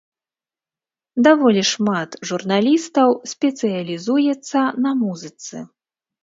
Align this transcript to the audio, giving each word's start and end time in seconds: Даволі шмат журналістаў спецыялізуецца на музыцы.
Даволі 1.27 1.63
шмат 1.71 2.17
журналістаў 2.29 3.07
спецыялізуецца 3.33 4.59
на 4.87 4.91
музыцы. 5.05 5.57